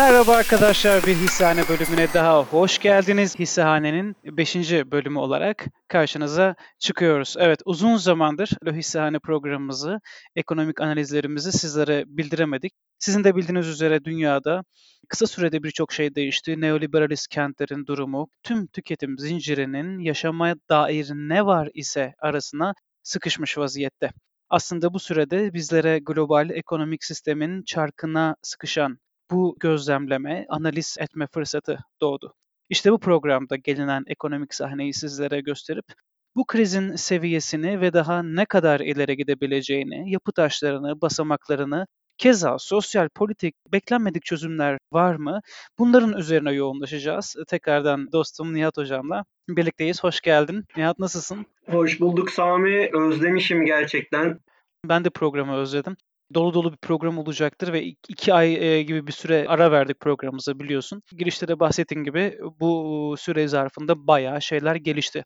[0.00, 3.38] Merhaba arkadaşlar bir hissehane bölümüne daha hoş geldiniz.
[3.38, 4.56] Hissehane'nin 5.
[4.72, 7.36] bölümü olarak karşınıza çıkıyoruz.
[7.38, 10.00] Evet uzun zamandır Lo Hissehane programımızı,
[10.36, 12.72] ekonomik analizlerimizi sizlere bildiremedik.
[12.98, 14.62] Sizin de bildiğiniz üzere dünyada
[15.08, 16.60] kısa sürede birçok şey değişti.
[16.60, 24.10] Neoliberalist kentlerin durumu, tüm tüketim zincirinin yaşamaya dair ne var ise arasına sıkışmış vaziyette.
[24.50, 28.98] Aslında bu sürede bizlere global ekonomik sistemin çarkına sıkışan
[29.30, 32.34] bu gözlemleme, analiz etme fırsatı doğdu.
[32.68, 35.84] İşte bu programda gelinen ekonomik sahneyi sizlere gösterip
[36.36, 41.86] bu krizin seviyesini ve daha ne kadar ileri gidebileceğini, yapı taşlarını, basamaklarını,
[42.18, 45.40] keza sosyal politik beklenmedik çözümler var mı?
[45.78, 47.36] Bunların üzerine yoğunlaşacağız.
[47.48, 50.04] Tekrardan dostum Nihat Hocam'la birlikteyiz.
[50.04, 50.64] Hoş geldin.
[50.76, 51.46] Nihat nasılsın?
[51.70, 52.90] Hoş bulduk Sami.
[52.92, 54.40] Özlemişim gerçekten.
[54.84, 55.96] Ben de programı özledim
[56.34, 60.58] dolu dolu bir program olacaktır ve iki ay e, gibi bir süre ara verdik programımıza
[60.58, 61.02] biliyorsun.
[61.18, 65.24] Girişte de bahsettiğim gibi bu süre zarfında bayağı şeyler gelişti.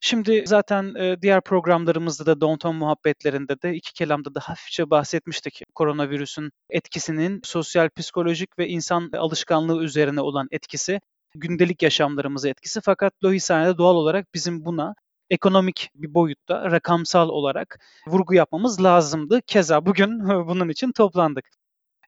[0.00, 5.62] Şimdi zaten e, diğer programlarımızda da Downtown muhabbetlerinde de iki kelamda da hafifçe bahsetmiştik.
[5.74, 11.00] Koronavirüsün etkisinin sosyal, psikolojik ve insan alışkanlığı üzerine olan etkisi,
[11.34, 12.80] gündelik yaşamlarımıza etkisi.
[12.84, 14.94] Fakat Lohisane'de doğal olarak bizim buna
[15.30, 19.40] ekonomik bir boyutta rakamsal olarak vurgu yapmamız lazımdı.
[19.46, 21.44] Keza bugün bunun için toplandık.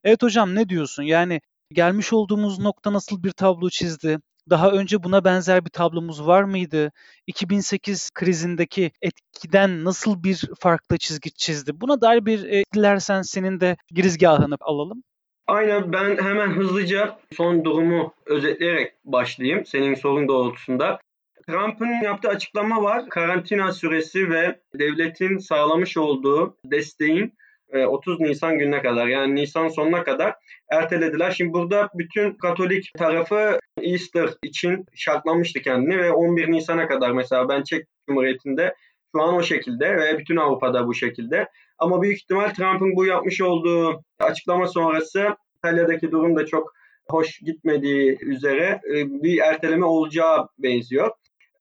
[0.03, 1.03] Evet hocam ne diyorsun?
[1.03, 1.41] Yani
[1.73, 4.19] gelmiş olduğumuz nokta nasıl bir tablo çizdi?
[4.49, 6.91] Daha önce buna benzer bir tablomuz var mıydı?
[7.27, 11.81] 2008 krizindeki etkiden nasıl bir farklı çizgi çizdi?
[11.81, 15.03] Buna dair bir e, dilersen senin de girizgahını alalım.
[15.47, 20.99] Aynen ben hemen hızlıca son durumu özetleyerek başlayayım senin sorun doğrultusunda.
[21.47, 23.09] Trump'ın yaptığı açıklama var.
[23.09, 27.33] Karantina süresi ve devletin sağlamış olduğu desteğin
[27.87, 30.35] 30 e, Nisan gününe kadar yani Nisan sonuna kadar
[30.71, 31.31] ertelediler.
[31.31, 37.63] Şimdi burada bütün Katolik tarafı Easter için şartlamıştı kendini ve 11 Nisan'a kadar mesela ben
[37.63, 38.75] Çek Cumhuriyeti'nde
[39.15, 41.47] şu an o şekilde ve bütün Avrupa'da bu şekilde.
[41.77, 46.73] Ama büyük ihtimal Trump'ın bu yapmış olduğu açıklama sonrası İtalya'daki durum da çok
[47.09, 51.11] hoş gitmediği üzere e, bir erteleme olacağı benziyor.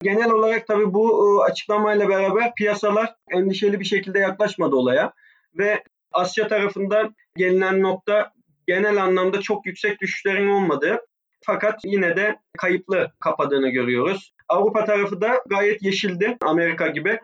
[0.02, 5.12] Genel olarak tabii bu e, açıklamayla beraber piyasalar endişeli bir şekilde yaklaşmadı olaya
[5.58, 5.82] ve
[6.12, 8.32] Asya tarafında gelinen nokta
[8.66, 11.00] genel anlamda çok yüksek düşüşlerin olmadığı
[11.40, 14.34] fakat yine de kayıplı kapadığını görüyoruz.
[14.48, 17.20] Avrupa tarafı da gayet yeşildi Amerika gibi.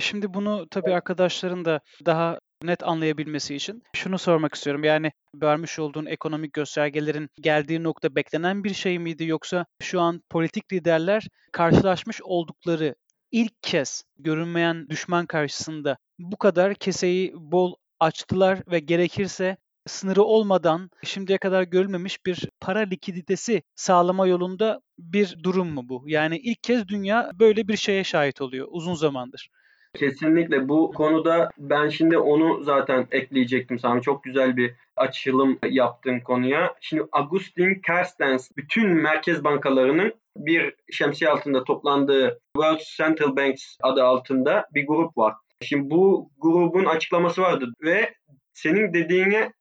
[0.00, 4.84] Şimdi bunu tabii arkadaşların da daha net anlayabilmesi için şunu sormak istiyorum.
[4.84, 10.72] Yani vermiş olduğun ekonomik göstergelerin geldiği nokta beklenen bir şey miydi yoksa şu an politik
[10.72, 12.94] liderler karşılaşmış oldukları
[13.32, 21.38] ilk kez görünmeyen düşman karşısında bu kadar keseyi bol açtılar ve gerekirse sınırı olmadan şimdiye
[21.38, 26.02] kadar görülmemiş bir para likiditesi sağlama yolunda bir durum mu bu?
[26.06, 29.50] Yani ilk kez dünya böyle bir şeye şahit oluyor uzun zamandır.
[29.94, 34.02] Kesinlikle bu konuda ben şimdi onu zaten ekleyecektim Sami.
[34.02, 36.74] Çok güzel bir açılım yaptın konuya.
[36.80, 44.66] Şimdi Agustin Carstens bütün merkez bankalarının bir şemsiye altında toplandığı World Central Banks adı altında
[44.74, 45.34] bir grup var.
[45.62, 48.14] Şimdi bu grubun açıklaması vardı ve
[48.52, 49.52] senin dediğine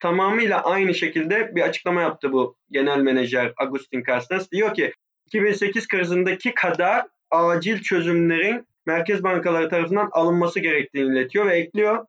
[0.00, 4.50] tamamıyla aynı şekilde bir açıklama yaptı bu genel menajer Agustin Carstens.
[4.50, 4.92] Diyor ki
[5.26, 12.06] 2008 krizindeki kadar acil çözümlerin merkez bankaları tarafından alınması gerektiğini iletiyor ve ekliyor.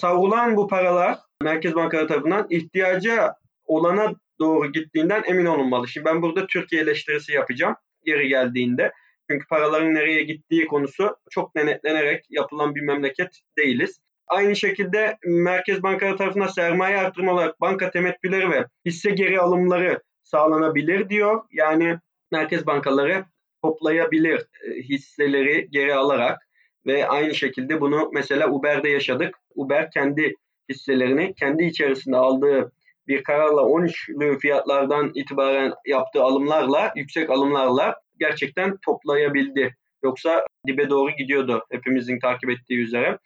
[0.00, 3.34] Savrulan bu paralar merkez bankaları tarafından ihtiyaca
[3.64, 5.88] olana doğru gittiğinden emin olunmalı.
[5.88, 8.92] Şimdi ben burada Türkiye eleştirisi yapacağım yeri geldiğinde.
[9.30, 14.00] Çünkü paraların nereye gittiği konusu çok denetlenerek yapılan bir memleket değiliz.
[14.28, 21.08] Aynı şekilde Merkez Bankaları tarafından sermaye artırma olarak banka temettüleri ve hisse geri alımları sağlanabilir
[21.08, 21.44] diyor.
[21.52, 21.98] Yani
[22.32, 23.24] merkez bankaları
[23.62, 26.48] toplayabilir e, hisseleri geri alarak
[26.86, 29.38] ve aynı şekilde bunu mesela Uber'de yaşadık.
[29.54, 30.34] Uber kendi
[30.68, 32.72] hisselerini kendi içerisinde aldığı
[33.08, 39.76] bir kararla 13'lü fiyatlardan itibaren yaptığı alımlarla, yüksek alımlarla gerçekten toplayabildi.
[40.02, 43.18] Yoksa dibe doğru gidiyordu hepimizin takip ettiği üzere.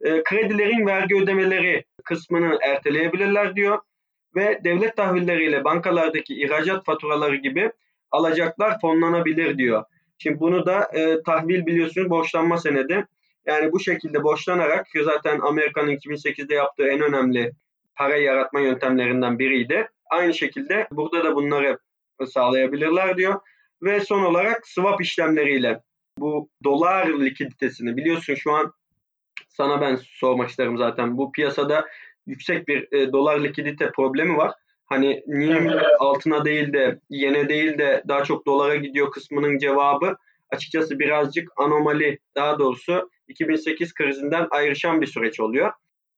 [0.00, 3.78] E, kredilerin vergi ödemeleri kısmını erteleyebilirler diyor
[4.36, 7.70] ve devlet tahvilleriyle bankalardaki ihracat faturaları gibi
[8.10, 9.84] alacaklar fonlanabilir diyor.
[10.18, 13.06] Şimdi bunu da e, tahvil biliyorsunuz borçlanma senedi.
[13.46, 17.52] Yani bu şekilde borçlanarak zaten Amerika'nın 2008'de yaptığı en önemli
[17.94, 19.88] para yaratma yöntemlerinden biriydi.
[20.10, 21.78] Aynı şekilde burada da bunları
[22.26, 23.40] sağlayabilirler diyor.
[23.82, 25.80] Ve son olarak swap işlemleriyle
[26.18, 28.72] bu dolar likiditesini biliyorsun şu an
[29.48, 31.18] sana ben sormak isterim zaten.
[31.18, 31.88] Bu piyasada
[32.26, 34.52] yüksek bir e, dolar likidite problemi var.
[34.86, 40.16] Hani niye altına değil de yene değil de daha çok dolara gidiyor kısmının cevabı
[40.50, 45.72] açıkçası birazcık anomali daha doğrusu 2008 krizinden ayrışan bir süreç oluyor.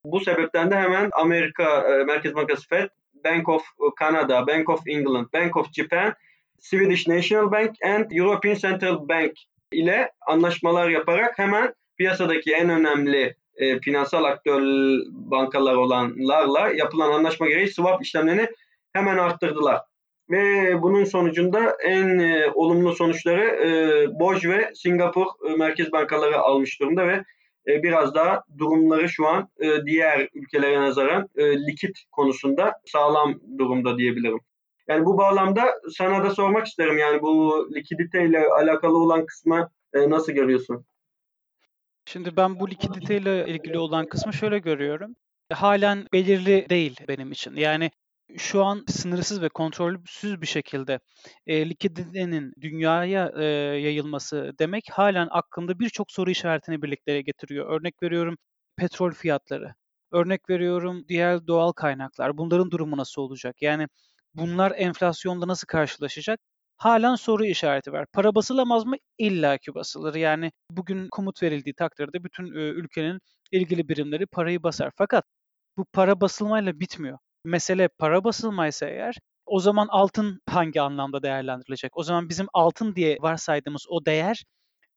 [0.05, 2.88] Bu sebepten de hemen Amerika e, Merkez Bankası Fed,
[3.25, 3.62] Bank of
[4.00, 6.14] Canada, Bank of England, Bank of Japan,
[6.59, 9.32] Swedish National Bank and European Central Bank
[9.73, 14.63] ile anlaşmalar yaparak hemen piyasadaki en önemli e, finansal aktör
[15.11, 18.49] bankalar olanlarla yapılan anlaşma gereği swap işlemlerini
[18.93, 19.81] hemen arttırdılar.
[20.31, 23.71] Ve bunun sonucunda en e, olumlu sonuçları e,
[24.21, 27.25] BOJ ve Singapur e, merkez bankaları almış durumda ve
[27.69, 33.99] e, biraz daha durumları şu an e, diğer ülkelere nazaran e, likit konusunda sağlam durumda
[33.99, 34.41] diyebilirim.
[34.89, 35.63] Yani bu bağlamda
[35.97, 40.85] sana da sormak isterim yani bu likidite ile alakalı olan kısmı e, nasıl görüyorsun?
[42.09, 45.17] Şimdi ben bu likiditeyle ilgili olan kısmı şöyle görüyorum.
[45.53, 47.57] Halen belirli değil benim için.
[47.57, 47.91] Yani
[48.39, 51.01] şu an sınırsız ve kontrolsüz bir şekilde
[51.47, 53.45] e, likiditenin dünyaya e,
[53.81, 57.81] yayılması demek halen aklımda birçok soru işaretini birlikte getiriyor.
[57.81, 58.37] Örnek veriyorum
[58.77, 59.75] petrol fiyatları,
[60.13, 62.39] örnek veriyorum diğer doğal kaynaklar.
[62.39, 63.63] Bunların durumu nasıl olacak?
[63.63, 63.87] Yani
[64.35, 66.41] bunlar enflasyonda nasıl karşılaşacak?
[66.79, 68.07] Halen soru işareti var.
[68.13, 68.97] Para basılamaz mı?
[69.19, 70.15] İlla ki basılır.
[70.15, 73.21] Yani bugün komut verildiği takdirde bütün e, ülkenin
[73.53, 74.93] ilgili birimleri parayı basar.
[74.97, 75.25] Fakat
[75.77, 77.19] bu para basılmayla bitmiyor.
[77.45, 79.17] Mesele para basılmaysa eğer
[79.47, 81.97] o zaman altın hangi anlamda değerlendirilecek?
[81.97, 84.45] O zaman bizim altın diye varsaydığımız o değer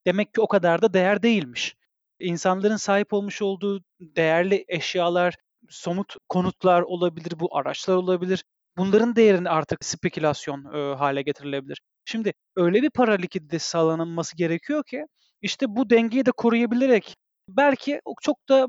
[0.07, 1.75] demek ki o kadar da değer değilmiş.
[2.19, 5.35] İnsanların sahip olmuş olduğu değerli eşyalar,
[5.69, 8.43] somut konutlar olabilir, bu araçlar olabilir.
[8.77, 11.81] Bunların değerini artık spekülasyon e, hale getirilebilir.
[12.05, 15.05] Şimdi öyle bir para likiditesi sağlanması gerekiyor ki
[15.41, 17.15] işte bu dengeyi de koruyabilerek
[17.49, 18.67] belki çok da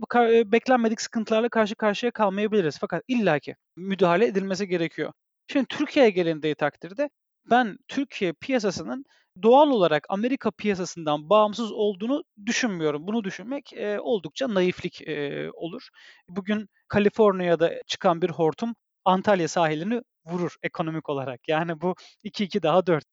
[0.53, 2.79] beklenmedik sıkıntılarla karşı karşıya kalmayabiliriz.
[2.81, 5.13] Fakat illaki müdahale edilmesi gerekiyor.
[5.47, 7.11] Şimdi Türkiye'ye gelindiği takdirde
[7.51, 9.05] ben Türkiye piyasasının
[9.43, 13.07] doğal olarak Amerika piyasasından bağımsız olduğunu düşünmüyorum.
[13.07, 15.89] Bunu düşünmek e, oldukça naiflik e, olur.
[16.29, 21.49] Bugün Kaliforniya'da çıkan bir hortum Antalya sahilini vurur ekonomik olarak.
[21.49, 21.95] Yani bu
[22.25, 23.05] 2-2 daha 4.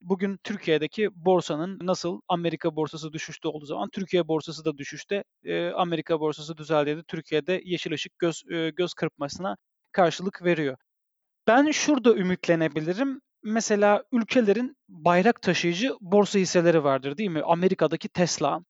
[0.00, 6.20] Bugün Türkiye'deki borsanın nasıl Amerika borsası düşüşte olduğu zaman Türkiye borsası da düşüşte, e, Amerika
[6.20, 9.56] borsası düzeldiğinde Türkiye'de yeşil ışık göz e, göz kırpmasına
[9.92, 10.76] karşılık veriyor.
[11.46, 13.20] Ben şurada ümitlenebilirim.
[13.42, 17.42] Mesela ülkelerin bayrak taşıyıcı borsa hisseleri vardır değil mi?
[17.44, 18.60] Amerika'daki Tesla,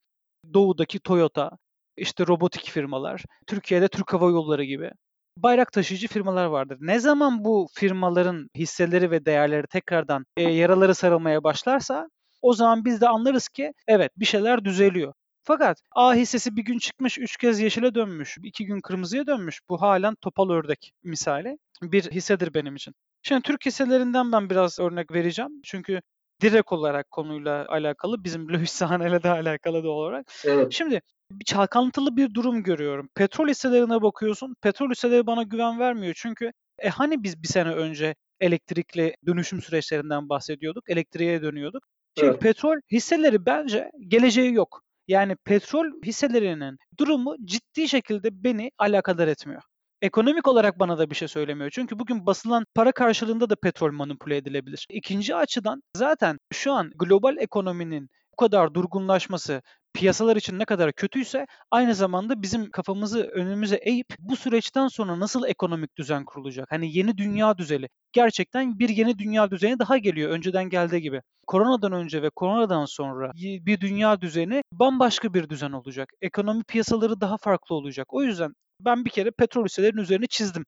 [0.54, 1.50] Doğu'daki Toyota,
[1.96, 4.90] işte robotik firmalar, Türkiye'de Türk Hava Yolları gibi
[5.36, 6.78] bayrak taşıyıcı firmalar vardır.
[6.80, 12.08] Ne zaman bu firmaların hisseleri ve değerleri tekrardan e, yaraları sarılmaya başlarsa
[12.42, 15.12] o zaman biz de anlarız ki evet bir şeyler düzeliyor.
[15.44, 19.60] Fakat A hissesi bir gün çıkmış, üç kez yeşile dönmüş, iki gün kırmızıya dönmüş.
[19.68, 22.94] Bu halen topal ördek misali bir hissedir benim için.
[23.22, 25.50] Şimdi Türk hisselerinden ben biraz örnek vereceğim.
[25.64, 26.00] Çünkü
[26.42, 30.32] direkt olarak konuyla alakalı, bizim Sahane'yle de alakalı da olarak.
[30.44, 30.72] Evet.
[30.72, 31.00] Şimdi
[31.46, 33.08] çalkantılı bir durum görüyorum.
[33.14, 34.54] Petrol hisselerine bakıyorsun.
[34.62, 36.14] Petrol hisseleri bana güven vermiyor.
[36.16, 40.90] Çünkü e hani biz bir sene önce elektrikli dönüşüm süreçlerinden bahsediyorduk.
[40.90, 41.82] Elektriğe dönüyorduk.
[42.18, 42.40] Şimdi evet.
[42.40, 44.82] petrol hisseleri bence geleceği yok.
[45.08, 49.62] Yani petrol hisselerinin durumu ciddi şekilde beni alakadar etmiyor.
[50.02, 51.70] Ekonomik olarak bana da bir şey söylemiyor.
[51.70, 54.86] Çünkü bugün basılan para karşılığında da petrol manipüle edilebilir.
[54.90, 59.62] İkinci açıdan zaten şu an global ekonominin bu kadar durgunlaşması,
[59.94, 65.46] piyasalar için ne kadar kötüyse aynı zamanda bizim kafamızı önümüze eğip bu süreçten sonra nasıl
[65.46, 66.66] ekonomik düzen kurulacak?
[66.70, 67.88] Hani yeni dünya düzeni.
[68.12, 71.22] Gerçekten bir yeni dünya düzeni daha geliyor önceden geldiği gibi.
[71.46, 76.12] Koronadan önce ve koronadan sonra bir dünya düzeni bambaşka bir düzen olacak.
[76.22, 78.14] Ekonomi piyasaları daha farklı olacak.
[78.14, 80.64] O yüzden ben bir kere petrol hisselerinin üzerine çizdim.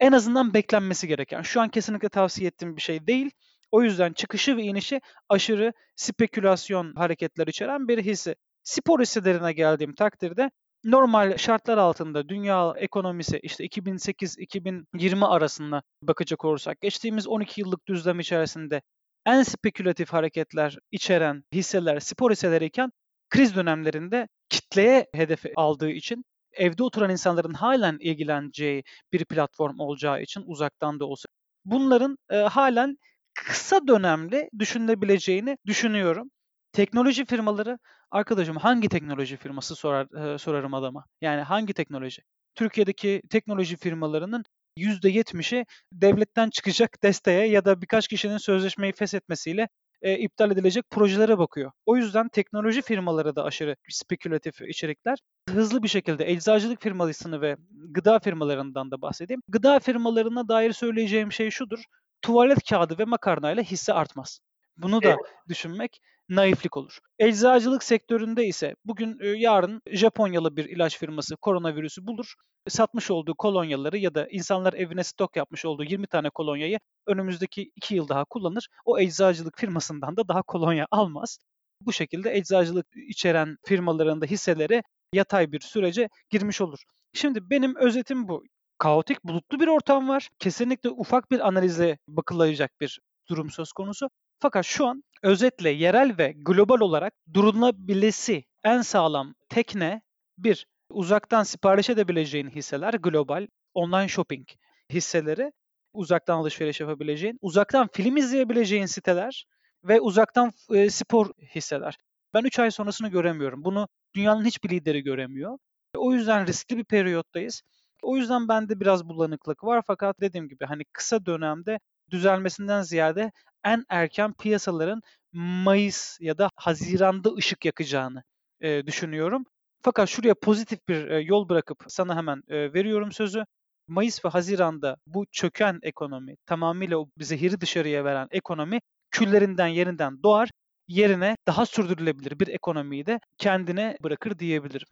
[0.00, 1.42] En azından beklenmesi gereken.
[1.42, 3.30] Şu an kesinlikle tavsiye ettiğim bir şey değil.
[3.70, 8.34] O yüzden çıkışı ve inişi aşırı spekülasyon hareketler içeren bir hisse.
[8.66, 10.50] Spor hisselerine geldiğim takdirde
[10.84, 18.82] normal şartlar altında dünya ekonomisi işte 2008-2020 arasında bakacak olursak geçtiğimiz 12 yıllık düzlem içerisinde
[19.26, 22.90] en spekülatif hareketler içeren hisseler spor hisseleriyken
[23.30, 28.82] kriz dönemlerinde kitleye hedef aldığı için evde oturan insanların halen ilgileneceği
[29.12, 31.26] bir platform olacağı için uzaktan da olsa
[31.64, 32.96] bunların e, halen
[33.34, 36.30] kısa dönemli düşünülebileceğini düşünüyorum.
[36.72, 37.78] Teknoloji firmaları,
[38.10, 41.04] arkadaşım hangi teknoloji firması sorar e, sorarım adama.
[41.20, 42.22] Yani hangi teknoloji?
[42.54, 44.44] Türkiye'deki teknoloji firmalarının
[44.78, 49.68] %70'i devletten çıkacak desteğe ya da birkaç kişinin sözleşmeyi feshetmesiyle
[50.02, 51.72] e, iptal edilecek projelere bakıyor.
[51.86, 55.18] O yüzden teknoloji firmaları da aşırı spekülatif içerikler.
[55.48, 59.42] Hızlı bir şekilde eczacılık firmasını ve gıda firmalarından da bahsedeyim.
[59.48, 61.84] Gıda firmalarına dair söyleyeceğim şey şudur.
[62.22, 64.40] Tuvalet kağıdı ve makarnayla hisse artmaz.
[64.76, 65.18] Bunu da evet.
[65.48, 66.98] düşünmek naiflik olur.
[67.18, 72.34] Eczacılık sektöründe ise bugün yarın Japonyalı bir ilaç firması koronavirüsü bulur.
[72.68, 77.94] Satmış olduğu kolonyaları ya da insanlar evine stok yapmış olduğu 20 tane kolonyayı önümüzdeki 2
[77.94, 78.68] yıl daha kullanır.
[78.84, 81.38] O eczacılık firmasından da daha kolonya almaz.
[81.80, 86.78] Bu şekilde eczacılık içeren firmaların da hisseleri yatay bir sürece girmiş olur.
[87.14, 88.44] Şimdi benim özetim bu.
[88.78, 90.28] Kaotik, bulutlu bir ortam var.
[90.38, 94.08] Kesinlikle ufak bir analize bakılacak bir durum söz konusu.
[94.38, 100.02] Fakat şu an özetle yerel ve global olarak durulabilesi en sağlam tekne
[100.38, 104.48] bir uzaktan sipariş edebileceğin hisseler global online shopping
[104.92, 105.52] hisseleri
[105.92, 109.46] uzaktan alışveriş yapabileceğin, uzaktan film izleyebileceğin siteler
[109.84, 111.96] ve uzaktan e, spor hisseler.
[112.34, 113.64] Ben 3 ay sonrasını göremiyorum.
[113.64, 115.58] Bunu dünyanın hiçbir lideri göremiyor.
[115.96, 117.62] O yüzden riskli bir periyottayız.
[118.02, 121.78] O yüzden bende biraz bulanıklık var fakat dediğim gibi hani kısa dönemde
[122.10, 123.32] düzelmesinden ziyade
[123.66, 128.22] en erken piyasaların Mayıs ya da Haziran'da ışık yakacağını
[128.60, 129.44] e, düşünüyorum.
[129.82, 133.44] Fakat şuraya pozitif bir e, yol bırakıp sana hemen e, veriyorum sözü.
[133.88, 138.80] Mayıs ve Haziran'da bu çöken ekonomi, tamamıyla o zehiri dışarıya veren ekonomi
[139.10, 140.50] küllerinden yerinden doğar,
[140.88, 144.86] yerine daha sürdürülebilir bir ekonomiyi de kendine bırakır diyebilirim.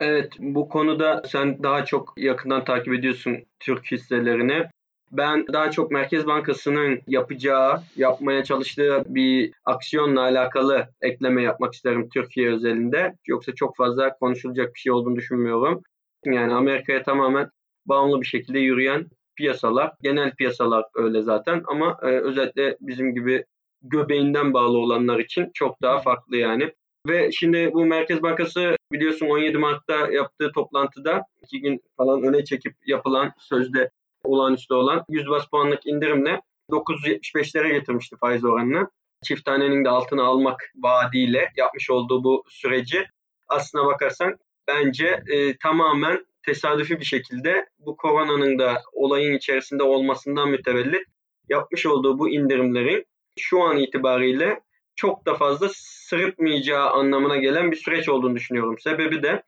[0.00, 4.68] Evet, bu konuda sen daha çok yakından takip ediyorsun Türk hisselerini.
[5.12, 12.52] Ben daha çok Merkez Bankası'nın yapacağı, yapmaya çalıştığı bir aksiyonla alakalı ekleme yapmak isterim Türkiye
[12.52, 13.14] özelinde.
[13.26, 15.82] Yoksa çok fazla konuşulacak bir şey olduğunu düşünmüyorum.
[16.24, 17.50] Yani Amerika'ya tamamen
[17.86, 23.44] bağımlı bir şekilde yürüyen piyasalar, genel piyasalar öyle zaten ama e, özellikle bizim gibi
[23.82, 26.72] göbeğinden bağlı olanlar için çok daha farklı yani.
[27.08, 32.74] Ve şimdi bu Merkez Bankası biliyorsun 17 Mart'ta yaptığı toplantıda iki gün falan öne çekip
[32.86, 33.90] yapılan sözde
[34.24, 38.88] olağanüstü olan 100 bas puanlık indirimle 975'lere getirmişti faiz oranını.
[39.24, 43.06] Çift tanenin de altına almak vaadiyle yapmış olduğu bu süreci
[43.48, 44.38] aslına bakarsan
[44.68, 51.06] bence e, tamamen tesadüfi bir şekilde bu koronanın da olayın içerisinde olmasından mütevellit
[51.48, 53.06] yapmış olduğu bu indirimlerin
[53.38, 54.60] şu an itibariyle
[54.96, 58.78] çok da fazla sırıtmayacağı anlamına gelen bir süreç olduğunu düşünüyorum.
[58.78, 59.42] Sebebi de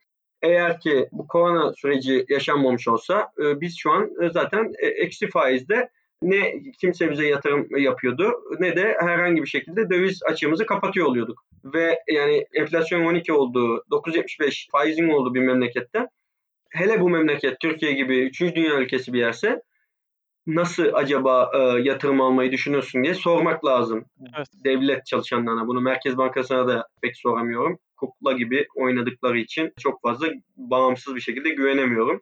[0.45, 5.27] eğer ki bu korona süreci yaşanmamış olsa e, biz şu an e, zaten e, eksi
[5.27, 5.89] faizde
[6.21, 11.45] ne kimse bize yatırım yapıyordu ne de herhangi bir şekilde döviz açığımızı kapatıyor oluyorduk.
[11.63, 16.07] Ve yani enflasyon 12 olduğu, 9.75 faizin olduğu bir memlekette
[16.69, 18.41] hele bu memleket Türkiye gibi 3.
[18.41, 19.61] dünya ülkesi bir yerse
[20.47, 24.05] nasıl acaba e, yatırım almayı düşünüyorsun diye sormak lazım.
[24.37, 24.47] Evet.
[24.63, 25.67] Devlet çalışanlarına.
[25.67, 27.79] Bunu Merkez Bankası'na da pek soramıyorum.
[27.97, 32.21] Kukla gibi oynadıkları için çok fazla bağımsız bir şekilde güvenemiyorum.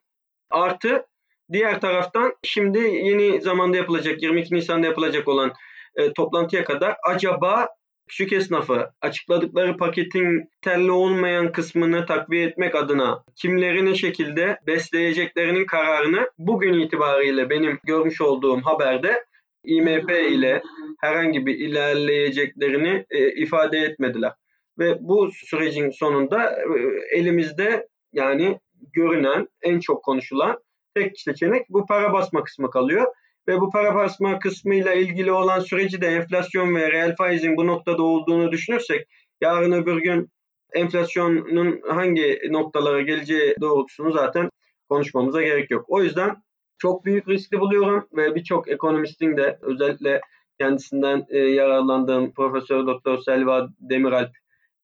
[0.50, 1.06] Artı
[1.52, 5.54] diğer taraftan şimdi yeni zamanda yapılacak 22 Nisan'da yapılacak olan
[5.96, 7.70] e, toplantıya kadar acaba
[8.08, 16.30] küçük esnafı açıkladıkları paketin telli olmayan kısmını takviye etmek adına kimleri ne şekilde besleyeceklerinin kararını
[16.38, 19.26] bugün itibariyle benim görmüş olduğum haberde
[19.64, 20.62] IMF ile
[21.02, 24.32] herhangi bir ilerleyeceklerini e, ifade etmediler.
[24.80, 28.60] Ve bu sürecin sonunda e, elimizde yani
[28.94, 30.58] görünen en çok konuşulan
[30.96, 33.14] tek seçenek bu para basma kısmı kalıyor
[33.48, 38.04] ve bu para basma kısmıyla ilgili olan süreci de enflasyon ve reel faizin bu noktada
[38.04, 39.08] olduğunu düşünürsek
[39.42, 40.30] yarın öbür gün
[40.74, 44.50] enflasyonun hangi noktalara geleceği doğrultusunu zaten
[44.90, 45.86] konuşmamıza gerek yok.
[45.88, 46.36] O yüzden
[46.78, 50.22] çok büyük riskli buluyorum ve birçok ekonomistin de özellikle
[50.60, 54.32] kendisinden e, yararlandığım Profesör Doktor Selva Demiralp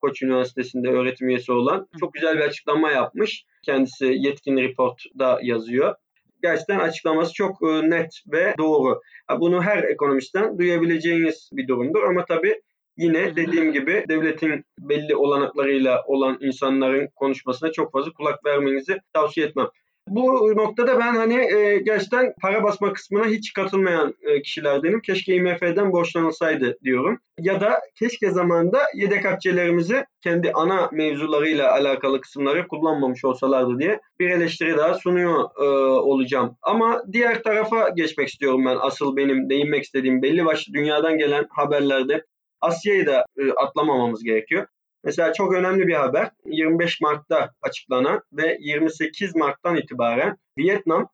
[0.02, 3.46] Koç Üniversitesi'nde öğretim üyesi olan çok güzel bir açıklama yapmış.
[3.64, 5.96] Kendisi Yetkin Report'da yazıyor
[6.42, 9.02] gerçekten açıklaması çok e, net ve doğru.
[9.40, 12.62] Bunu her ekonomistten duyabileceğiniz bir durumdur ama tabii
[12.98, 19.68] yine dediğim gibi devletin belli olanaklarıyla olan insanların konuşmasına çok fazla kulak vermenizi tavsiye etmem.
[20.10, 25.02] Bu noktada ben hani e, gerçekten para basma kısmına hiç katılmayan e, kişilerdenim.
[25.02, 27.20] Keşke IMF'den borçlanılsaydı diyorum.
[27.40, 34.30] Ya da keşke zamanda yedek akçelerimizi kendi ana mevzularıyla alakalı kısımları kullanmamış olsalardı diye bir
[34.30, 35.66] eleştiri daha sunuyor e,
[36.00, 36.58] olacağım.
[36.62, 38.78] Ama diğer tarafa geçmek istiyorum ben.
[38.82, 42.26] Asıl benim değinmek istediğim belli başlı dünyadan gelen haberlerde
[42.62, 44.68] Asya'yı da e, atlamamamız gerekiyor.
[45.04, 51.10] Mesela çok önemli bir haber 25 Mart'ta açıklanan ve 28 Mart'tan itibaren Vietnam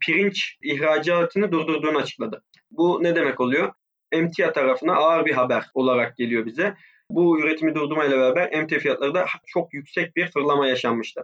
[0.00, 2.42] pirinç ihracatını durdurduğunu açıkladı.
[2.70, 3.72] Bu ne demek oluyor?
[4.12, 6.74] emtia tarafına ağır bir haber olarak geliyor bize.
[7.10, 11.22] Bu üretimi durdurmayla beraber emtia fiyatları da çok yüksek bir fırlama yaşanmıştı.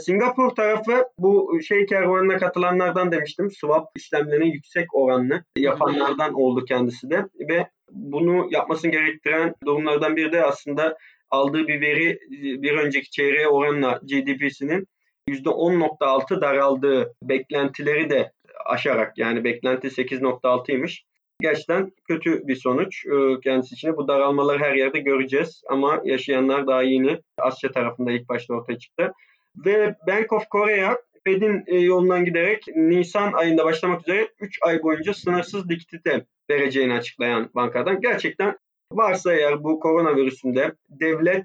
[0.00, 3.50] Singapur tarafı bu şey kervanına katılanlardan demiştim.
[3.50, 10.44] Swap işlemlerinin yüksek oranlı yapanlardan oldu kendisi de ve bunu yapmasını gerektiren durumlardan biri de
[10.44, 10.96] aslında
[11.30, 12.18] aldığı bir veri
[12.62, 14.86] bir önceki çeyreğe oranla GDP'sinin
[15.28, 18.32] %10.6 daraldığı beklentileri de
[18.66, 21.04] aşarak yani beklenti 8.6'ymış.
[21.40, 23.96] Gerçekten kötü bir sonuç e, kendisi için.
[23.96, 29.12] Bu daralmaları her yerde göreceğiz ama yaşayanlar daha yeni Asya tarafında ilk başta ortaya çıktı.
[29.56, 35.14] Ve Bank of Korea Fed'in e, yolundan giderek Nisan ayında başlamak üzere 3 ay boyunca
[35.14, 38.00] sınırsız likidite vereceğini açıklayan bankadan.
[38.00, 38.58] Gerçekten
[38.96, 41.44] varsa eğer bu koronavirüsünde devlet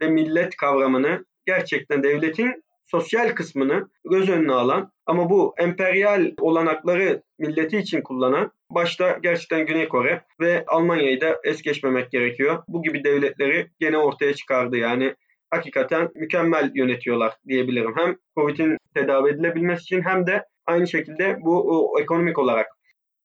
[0.00, 7.78] ve millet kavramını gerçekten devletin sosyal kısmını göz önüne alan ama bu emperyal olanakları milleti
[7.78, 12.62] için kullanan başta gerçekten Güney Kore ve Almanya'yı da es geçmemek gerekiyor.
[12.68, 14.76] Bu gibi devletleri gene ortaya çıkardı.
[14.76, 15.14] Yani
[15.50, 17.92] hakikaten mükemmel yönetiyorlar diyebilirim.
[17.96, 21.60] Hem Covid'in tedavi edilebilmesi için hem de aynı şekilde bu
[21.92, 22.66] o, ekonomik olarak.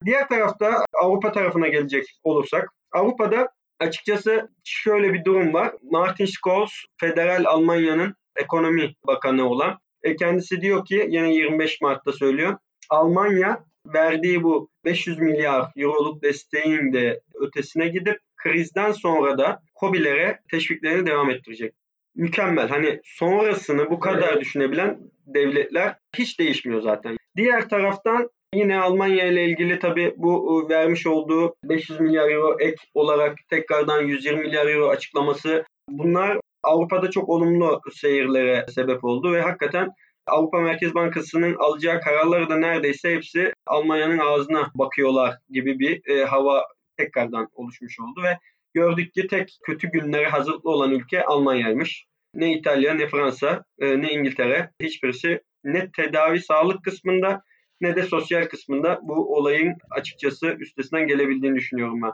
[0.04, 3.48] Diğer tarafta Avrupa tarafına gelecek olursak Avrupa'da
[3.80, 5.72] açıkçası şöyle bir durum var.
[5.90, 6.70] Martin Schulz,
[7.00, 9.78] Federal Almanya'nın ekonomi bakanı olan.
[10.02, 12.56] E, kendisi diyor ki yine 25 Mart'ta söylüyor.
[12.90, 21.06] Almanya verdiği bu 500 milyar euroluk desteğin de ötesine gidip krizden sonra da hobilere teşviklerini
[21.06, 21.74] devam ettirecek.
[22.14, 22.68] Mükemmel.
[22.68, 27.16] Hani sonrasını bu kadar düşünebilen devletler hiç değişmiyor zaten.
[27.36, 33.38] Diğer taraftan Yine Almanya ile ilgili tabii bu vermiş olduğu 500 milyar euro ek olarak
[33.48, 39.90] tekrardan 120 milyar euro açıklaması bunlar Avrupa'da çok olumlu seyirlere sebep oldu ve hakikaten
[40.26, 46.66] Avrupa Merkez Bankası'nın alacağı kararları da neredeyse hepsi Almanya'nın ağzına bakıyorlar gibi bir e, hava
[46.96, 48.38] tekrardan oluşmuş oldu ve
[48.74, 52.04] gördük ki tek kötü günlere hazırlıklı olan ülke Almanya'ymış.
[52.34, 57.42] Ne İtalya ne Fransa e, ne İngiltere hiçbirisi ne tedavi sağlık kısmında
[57.80, 62.12] ne de sosyal kısmında bu olayın açıkçası üstesinden gelebildiğini düşünüyorum ben.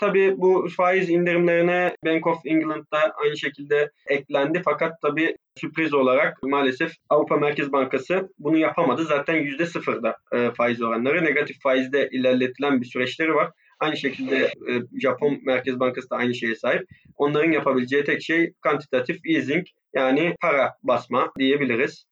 [0.00, 4.62] Tabii bu faiz indirimlerine Bank of England da aynı şekilde eklendi.
[4.64, 9.04] Fakat tabii sürpriz olarak maalesef Avrupa Merkez Bankası bunu yapamadı.
[9.04, 11.24] Zaten %0'da e, faiz oranları.
[11.24, 13.50] Negatif faizde ilerletilen bir süreçleri var.
[13.80, 16.82] Aynı şekilde e, Japon Merkez Bankası da aynı şeye sahip.
[17.16, 22.06] Onların yapabileceği tek şey kantitatif easing yani para basma diyebiliriz.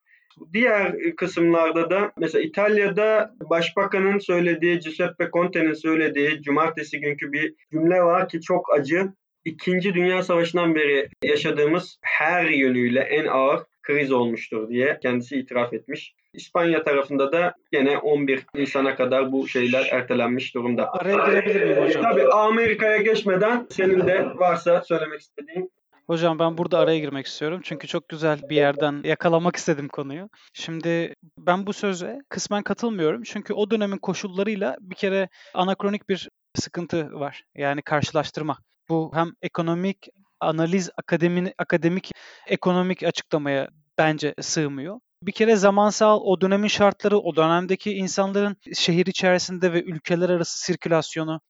[0.53, 8.29] Diğer kısımlarda da mesela İtalya'da başbakanın söylediği, Giuseppe Conte'nin söylediği cumartesi günkü bir cümle var
[8.29, 9.13] ki çok acı.
[9.45, 16.15] İkinci Dünya Savaşı'ndan beri yaşadığımız her yönüyle en ağır kriz olmuştur diye kendisi itiraf etmiş.
[16.33, 20.93] İspanya tarafında da yine 11 Nisan'a kadar bu şeyler ertelenmiş durumda.
[20.93, 22.03] Araya girebilir miyim hocam?
[22.03, 25.71] Tabii Amerika'ya geçmeden senin de varsa söylemek istediğin
[26.07, 27.61] Hocam ben burada araya girmek istiyorum.
[27.65, 30.29] Çünkü çok güzel bir yerden yakalamak istedim konuyu.
[30.53, 33.23] Şimdi ben bu söze kısmen katılmıyorum.
[33.23, 37.45] Çünkü o dönemin koşullarıyla bir kere anakronik bir sıkıntı var.
[37.55, 38.59] Yani karşılaştırma.
[38.89, 40.09] Bu hem ekonomik
[40.41, 42.11] analiz akademik, akademik
[42.47, 45.01] ekonomik açıklamaya bence sığmıyor.
[45.23, 51.41] Bir kere zamansal o dönemin şartları, o dönemdeki insanların şehir içerisinde ve ülkeler arası sirkülasyonu,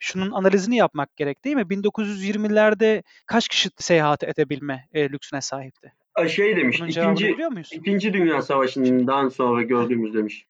[0.00, 1.62] şunun analizini yapmak gerek değil mi?
[1.62, 5.92] 1920'lerde kaç kişi seyahat edebilme e, lüksüne sahipti?
[6.28, 7.36] Şey demiş, ikinci,
[7.72, 10.46] ikinci Dünya Savaşı'ndan sonra gördüğümüz demiş.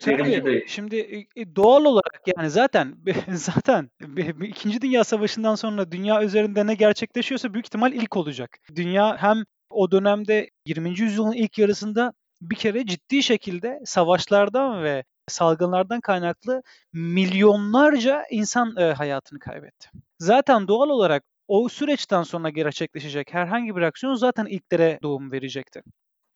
[0.00, 2.96] Tabii, şimdi e, e, doğal olarak yani zaten
[3.32, 3.90] zaten
[4.42, 8.58] ikinci Dünya Savaşı'ndan sonra dünya üzerinde ne gerçekleşiyorsa büyük ihtimal ilk olacak.
[8.76, 11.00] Dünya hem o dönemde 20.
[11.00, 16.62] yüzyılın ilk yarısında bir kere ciddi şekilde savaşlardan ve salgınlardan kaynaklı
[16.92, 19.90] milyonlarca insan e, hayatını kaybetti.
[20.18, 25.82] Zaten doğal olarak o süreçten sonra gerçekleşecek herhangi bir aksiyon zaten ilklere doğum verecekti.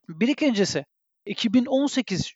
[0.08, 0.84] Bir ikincisi
[1.26, 2.32] 2018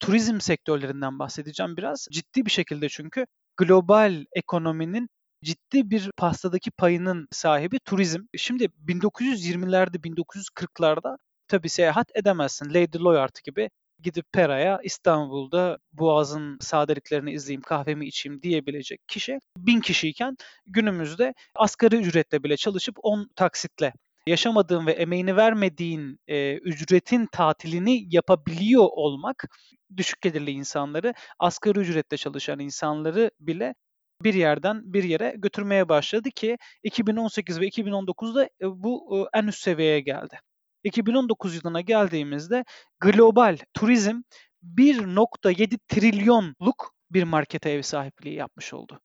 [0.00, 2.06] turizm sektörlerinden bahsedeceğim biraz.
[2.12, 5.08] Ciddi bir şekilde çünkü global ekonominin
[5.44, 8.20] ciddi bir pastadaki payının sahibi turizm.
[8.36, 11.16] Şimdi 1920'lerde, 1940'larda
[11.48, 12.70] tabii seyahat edemezsin.
[12.74, 13.70] Lady Lloyd gibi
[14.02, 20.36] gidip Pera'ya İstanbul'da Boğaz'ın sadeliklerini izleyeyim, kahvemi içeyim diyebilecek kişi bin kişiyken
[20.66, 23.92] günümüzde asgari ücretle bile çalışıp 10 taksitle
[24.26, 29.48] yaşamadığın ve emeğini vermediğin e, ücretin tatilini yapabiliyor olmak
[29.96, 33.74] düşük gelirli insanları, asgari ücretle çalışan insanları bile
[34.22, 39.62] bir yerden bir yere götürmeye başladı ki 2018 ve 2019'da e, bu e, en üst
[39.62, 40.38] seviyeye geldi.
[40.84, 42.64] 2019 yılına geldiğimizde
[43.00, 44.22] global turizm
[44.64, 49.00] 1.7 trilyonluk bir markete ev sahipliği yapmış oldu.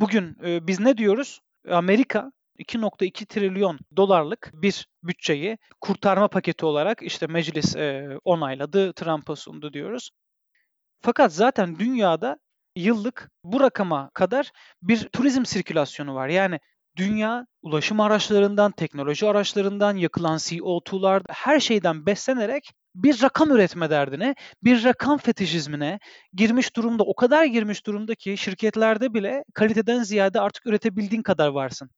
[0.00, 1.40] Bugün e, biz ne diyoruz?
[1.70, 9.72] Amerika 2.2 trilyon dolarlık bir bütçeyi kurtarma paketi olarak işte meclis e, onayladı, Trump'a sundu
[9.72, 10.10] diyoruz.
[11.00, 12.38] Fakat zaten dünyada
[12.76, 14.50] yıllık bu rakama kadar
[14.82, 16.28] bir turizm sirkülasyonu var.
[16.28, 16.60] Yani
[16.96, 24.84] dünya ulaşım araçlarından, teknoloji araçlarından, yakılan CO2'lar her şeyden beslenerek bir rakam üretme derdine, bir
[24.84, 25.98] rakam fetişizmine
[26.34, 27.02] girmiş durumda.
[27.02, 31.90] O kadar girmiş durumda ki şirketlerde bile kaliteden ziyade artık üretebildiğin kadar varsın.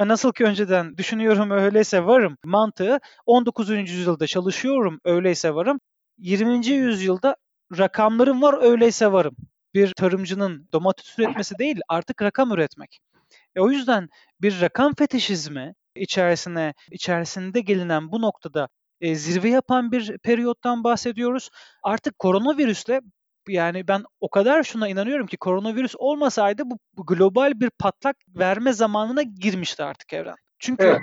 [0.00, 3.70] Nasıl ki önceden düşünüyorum öyleyse varım mantığı 19.
[3.70, 5.80] yüzyılda çalışıyorum öyleyse varım.
[6.18, 6.66] 20.
[6.66, 7.36] yüzyılda
[7.78, 9.36] rakamlarım var öyleyse varım.
[9.74, 12.98] Bir tarımcının domates üretmesi değil artık rakam üretmek.
[13.58, 14.08] E o yüzden
[14.42, 18.68] bir rakam fetişizmi içerisine içerisinde gelinen bu noktada
[19.00, 21.50] e, zirve yapan bir periyottan bahsediyoruz.
[21.82, 23.00] Artık koronavirüsle
[23.48, 28.72] yani ben o kadar şuna inanıyorum ki koronavirüs olmasaydı bu, bu global bir patlak verme
[28.72, 30.36] zamanına girmişti artık evren.
[30.58, 31.00] Çünkü evet.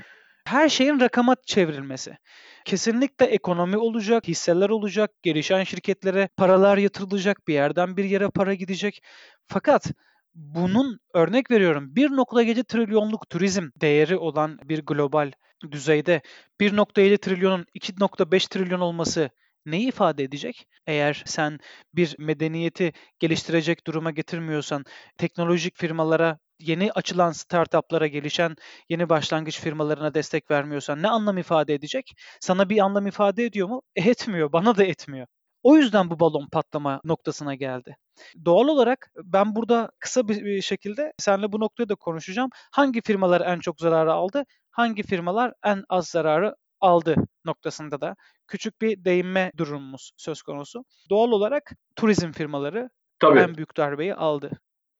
[0.47, 2.17] her şeyin rakama çevrilmesi.
[2.65, 9.01] Kesinlikle ekonomi olacak, hisseler olacak, gelişen şirketlere paralar yatırılacak, bir yerden bir yere para gidecek.
[9.47, 9.91] Fakat
[10.35, 15.31] bunun örnek veriyorum 1.7 trilyonluk turizm değeri olan bir global
[15.71, 16.21] düzeyde
[16.59, 19.29] 1.7 trilyonun 2.5 trilyon olması
[19.65, 20.67] neyi ifade edecek?
[20.87, 21.59] Eğer sen
[21.93, 24.85] bir medeniyeti geliştirecek duruma getirmiyorsan,
[25.17, 28.55] teknolojik firmalara, yeni açılan startuplara, gelişen
[28.89, 32.13] yeni başlangıç firmalarına destek vermiyorsan ne anlam ifade edecek?
[32.39, 33.81] Sana bir anlam ifade ediyor mu?
[33.95, 35.27] E, etmiyor, bana da etmiyor.
[35.63, 37.97] O yüzden bu balon patlama noktasına geldi.
[38.45, 42.49] Doğal olarak ben burada kısa bir şekilde seninle bu noktaya da konuşacağım.
[42.71, 44.43] Hangi firmalar en çok zararı aldı?
[44.71, 48.15] Hangi firmalar en az zararı aldı noktasında da
[48.47, 50.83] küçük bir değinme durumumuz söz konusu.
[51.09, 53.39] Doğal olarak turizm firmaları Tabii.
[53.39, 54.51] en büyük darbeyi aldı.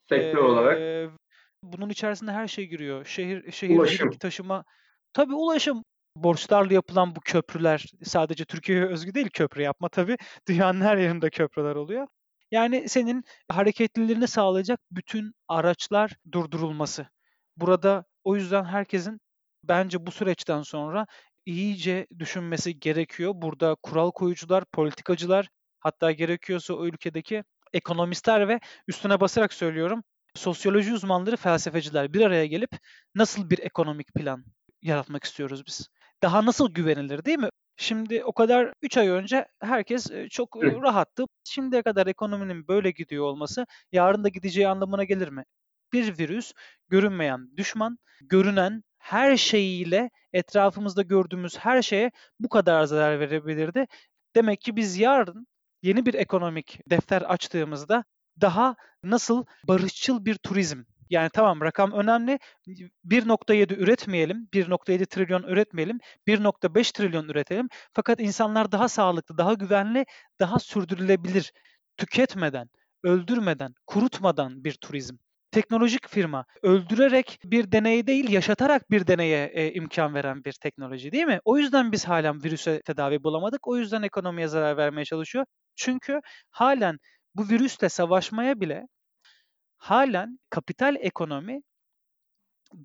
[0.10, 0.78] Sektör ee, olarak.
[1.64, 3.06] Bunun içerisinde her şey giriyor.
[3.06, 4.64] Şehir şehir taşıma.
[5.14, 5.84] Tabii ulaşım
[6.16, 10.18] borçlarla yapılan bu köprüler sadece Türkiye'ye özgü değil köprü yapma tabii.
[10.48, 12.08] Dünyanın her yerinde köprüler oluyor.
[12.56, 17.08] Yani senin hareketliliğini sağlayacak bütün araçlar durdurulması.
[17.58, 19.22] Burada o yüzden herkesin
[19.64, 21.08] bence bu süreçten sonra
[21.46, 23.32] iyice düşünmesi gerekiyor.
[23.36, 30.04] Burada kural koyucular, politikacılar, hatta gerekiyorsa o ülkedeki ekonomistler ve üstüne basarak söylüyorum,
[30.36, 32.72] sosyoloji uzmanları, felsefeciler bir araya gelip
[33.16, 34.46] nasıl bir ekonomik plan
[34.82, 35.90] yaratmak istiyoruz biz?
[36.24, 37.50] Daha nasıl güvenilir değil mi?
[37.78, 41.24] Şimdi o kadar 3 ay önce herkes çok rahattı.
[41.44, 45.44] Şimdiye kadar ekonominin böyle gidiyor olması yarın da gideceği anlamına gelir mi?
[45.94, 46.54] Bir virüs,
[46.90, 53.88] görünmeyen düşman, görünen her şeyiyle etrafımızda gördüğümüz her şeye bu kadar zarar verebilirdi.
[54.36, 55.48] Demek ki biz yarın
[55.82, 58.04] yeni bir ekonomik defter açtığımızda
[58.42, 62.40] daha nasıl barışçıl bir turizm yani tamam rakam önemli.
[63.04, 67.70] 1.7 üretmeyelim, 1.7 trilyon üretmeyelim, 1.5 trilyon üretelim.
[67.94, 70.06] Fakat insanlar daha sağlıklı, daha güvenli,
[70.40, 71.54] daha sürdürülebilir,
[71.98, 72.70] tüketmeden,
[73.04, 75.16] öldürmeden, kurutmadan bir turizm
[75.56, 81.26] teknolojik firma öldürerek bir deney değil yaşatarak bir deneye e, imkan veren bir teknoloji değil
[81.26, 81.40] mi?
[81.46, 83.68] O yüzden biz halen virüse tedavi bulamadık.
[83.68, 85.46] O yüzden ekonomiye zarar vermeye çalışıyor.
[85.76, 86.98] Çünkü halen
[87.36, 88.88] bu virüsle savaşmaya bile
[89.86, 91.62] halen kapital ekonomi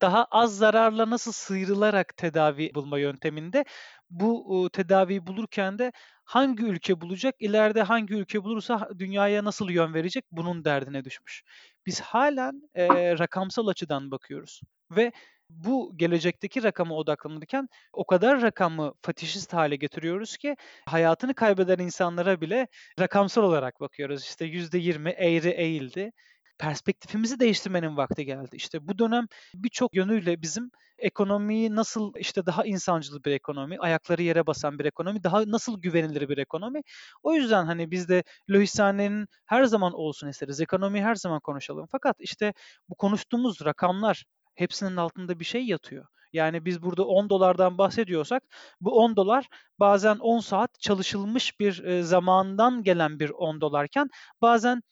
[0.00, 3.64] daha az zararla nasıl sıyrılarak tedavi bulma yönteminde
[4.10, 5.92] bu tedaviyi bulurken de
[6.24, 11.42] hangi ülke bulacak, ileride hangi ülke bulursa dünyaya nasıl yön verecek bunun derdine düşmüş.
[11.86, 14.60] Biz halen e, rakamsal açıdan bakıyoruz
[14.90, 15.12] ve
[15.50, 22.66] bu gelecekteki rakama odaklanırken o kadar rakamı fatişist hale getiriyoruz ki hayatını kaybeden insanlara bile
[23.00, 24.22] rakamsal olarak bakıyoruz.
[24.22, 26.12] İşte %20 eğri eğildi
[26.60, 28.56] perspektifimizi değiştirmenin vakti geldi.
[28.56, 34.46] İşte bu dönem birçok yönüyle bizim ekonomiyi nasıl işte daha insancıl bir ekonomi, ayakları yere
[34.46, 36.80] basan bir ekonomi, daha nasıl güvenilir bir ekonomi.
[37.22, 40.60] O yüzden hani biz de Lohisane'nin her zaman olsun isteriz.
[40.60, 41.86] Ekonomiyi her zaman konuşalım.
[41.92, 42.52] Fakat işte
[42.88, 46.06] bu konuştuğumuz rakamlar hepsinin altında bir şey yatıyor.
[46.32, 48.42] Yani biz burada 10 dolardan bahsediyorsak
[48.80, 54.08] bu 10 dolar bazen 10 saat çalışılmış bir zamandan gelen bir 10 dolarken
[54.42, 54.82] bazen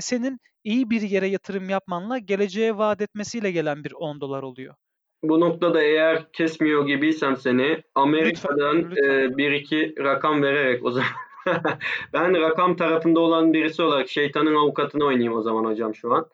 [0.00, 4.74] senin iyi bir yere yatırım yapmanla geleceğe vaat etmesiyle gelen bir 10 dolar oluyor.
[5.22, 9.10] Bu noktada eğer kesmiyor gibiysem seni Amerika'dan lütfen, lütfen.
[9.10, 11.08] E, bir iki rakam vererek o zaman
[12.12, 16.26] ben rakam tarafında olan birisi olarak şeytanın avukatını oynayayım o zaman hocam şu an.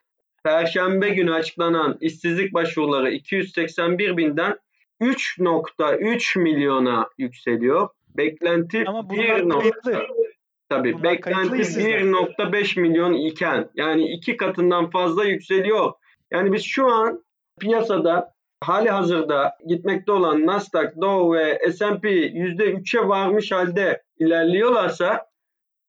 [0.44, 4.58] Perşembe günü açıklanan işsizlik başvuruları 281 binden
[5.00, 7.88] 3.3 milyona yükseliyor.
[8.16, 10.06] Beklenti Ama bunlar kayıtlı.
[10.70, 11.90] Tabii Bunlar beklenti kayıtlıyız sizde.
[11.90, 15.92] 1.5 milyon iken yani iki katından fazla yükseliyor.
[16.30, 17.24] Yani biz şu an
[17.60, 25.26] piyasada hali hazırda gitmekte olan Nasdaq, Dow ve S&P %3'e varmış halde ilerliyorlarsa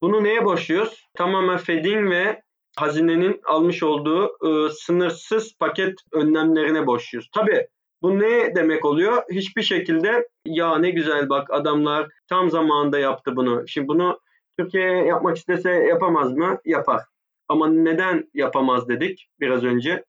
[0.02, 1.10] bunu neye borçluyuz?
[1.17, 2.41] Tamamen Fed'in ve
[2.78, 7.30] hazinenin almış olduğu e, sınırsız paket önlemlerine borçluyuz.
[7.36, 7.67] Tabii
[8.02, 9.24] bu ne demek oluyor?
[9.32, 13.67] Hiçbir şekilde ya ne güzel bak adamlar tam zamanında yaptı bunu.
[13.67, 14.20] Şimdi bunu
[14.62, 16.58] Türkiye yapmak istese yapamaz mı?
[16.65, 17.02] Yapar.
[17.47, 20.04] Ama neden yapamaz dedik biraz önce?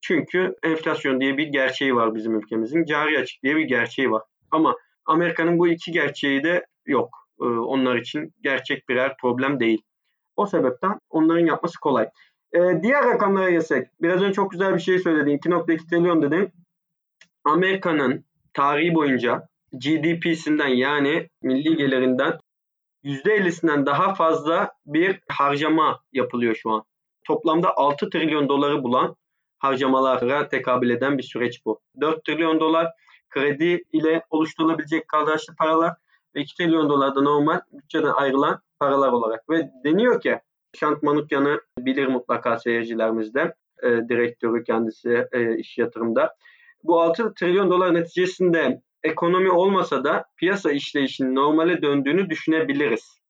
[0.00, 2.84] Çünkü enflasyon diye bir gerçeği var bizim ülkemizin.
[2.84, 4.22] Cari açık diye bir gerçeği var.
[4.50, 7.08] Ama Amerika'nın bu iki gerçeği de yok.
[7.40, 9.82] Ee, onlar için gerçek birer problem değil.
[10.36, 12.08] O sebepten onların yapması kolay.
[12.52, 13.88] Ee, diğer rakamlara gelsek.
[14.02, 15.38] Biraz önce çok güzel bir şey söyledin.
[15.38, 16.52] 2.2 trilyon dedin.
[17.44, 22.38] Amerika'nın tarihi boyunca GDP'sinden yani milli gelirinden
[23.04, 26.84] %50'sinden daha fazla bir harcama yapılıyor şu an.
[27.24, 29.16] Toplamda 6 trilyon doları bulan
[29.58, 31.80] harcamalara tekabül eden bir süreç bu.
[32.00, 32.92] 4 trilyon dolar
[33.30, 35.92] kredi ile oluşturulabilecek kaldıraçlı paralar
[36.34, 39.50] ve 2 trilyon dolar da normal bütçeden ayrılan paralar olarak.
[39.50, 40.40] Ve deniyor ki
[40.76, 46.34] Şant Manukyan'ı bilir mutlaka seyircilerimizde, e, direktörü kendisi e, iş yatırımda.
[46.82, 53.20] Bu 6 trilyon dolar neticesinde ekonomi olmasa da piyasa işleyişinin normale döndüğünü düşünebiliriz.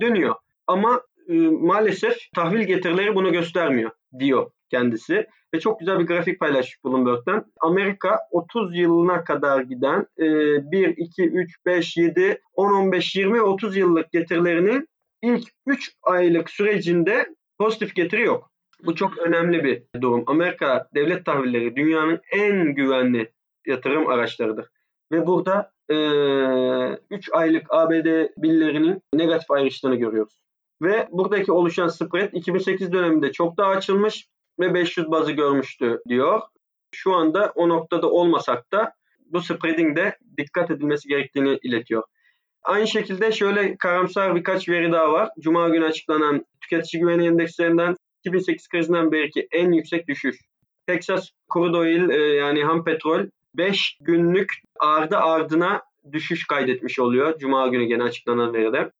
[0.00, 0.34] Dönüyor
[0.66, 5.26] ama e, maalesef tahvil getirileri bunu göstermiyor diyor kendisi.
[5.54, 7.44] Ve çok güzel bir grafik paylaşmış Bloomberg'den.
[7.60, 10.24] Amerika 30 yılına kadar giden e,
[10.72, 14.88] 1, 2, 3, 5, 7, 10, 15, 20 30 yıllık getirilerinin
[15.22, 17.26] ilk 3 aylık sürecinde
[17.58, 18.50] pozitif getiri yok.
[18.84, 20.24] Bu çok önemli bir durum.
[20.26, 23.32] Amerika devlet tahvilleri dünyanın en güvenli
[23.66, 24.66] yatırım araçlarıdır.
[25.12, 25.72] Ve burada
[27.10, 30.42] 3 e, aylık ABD billerinin negatif ayrıştığını görüyoruz.
[30.82, 34.28] Ve buradaki oluşan spread 2008 döneminde çok daha açılmış
[34.60, 36.40] ve 500 bazı görmüştü diyor.
[36.94, 38.92] Şu anda o noktada olmasak da
[39.26, 39.98] bu spreading
[40.38, 42.02] dikkat edilmesi gerektiğini iletiyor.
[42.62, 45.30] Aynı şekilde şöyle karamsar birkaç veri daha var.
[45.40, 50.36] Cuma günü açıklanan tüketici güveni endekslerinden 2008 krizinden beri en yüksek düşüş.
[50.86, 55.82] Texas crude oil yani ham petrol 5 günlük ardı ardına
[56.12, 57.38] düşüş kaydetmiş oluyor.
[57.38, 58.90] Cuma günü gene açıklanan veride.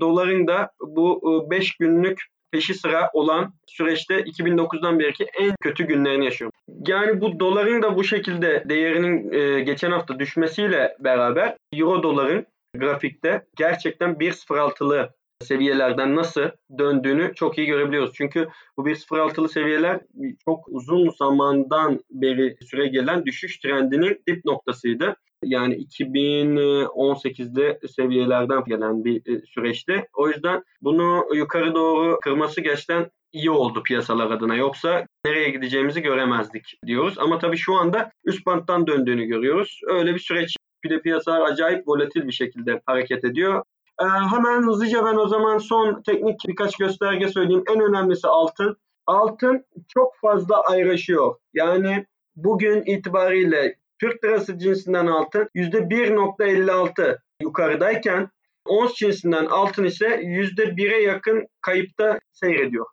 [0.00, 6.24] Doların da bu 5 e, günlük peşi sıra olan süreçte 2009'dan beri en kötü günlerini
[6.24, 6.50] yaşıyor.
[6.86, 13.46] Yani bu doların da bu şekilde değerinin e, geçen hafta düşmesiyle beraber euro doların grafikte
[13.56, 15.10] gerçekten 1.06'lı
[15.42, 16.48] seviyelerden nasıl
[16.78, 18.10] döndüğünü çok iyi görebiliyoruz.
[18.14, 20.00] Çünkü bu 1.06'lı seviyeler
[20.44, 25.16] çok uzun zamandan beri süre gelen düşüş trendinin dip noktasıydı.
[25.44, 30.06] Yani 2018'de seviyelerden gelen bir e, süreçti.
[30.14, 34.56] O yüzden bunu yukarı doğru kırması gerçekten iyi oldu piyasalar adına.
[34.56, 37.18] Yoksa nereye gideceğimizi göremezdik diyoruz.
[37.18, 39.80] Ama tabii şu anda üst banttan döndüğünü görüyoruz.
[39.86, 43.62] Öyle bir süreç bir de piyasalar acayip volatil bir şekilde hareket ediyor.
[44.00, 47.64] Ee, hemen hızlıca ben o zaman son teknik birkaç gösterge söyleyeyim.
[47.70, 48.76] En önemlisi altın.
[49.06, 51.34] Altın çok fazla ayrışıyor.
[51.54, 58.28] Yani bugün itibariyle Türk lirası cinsinden altın %1.56 yukarıdayken
[58.66, 62.86] ons cinsinden altın ise %1'e yakın kayıpta seyrediyor.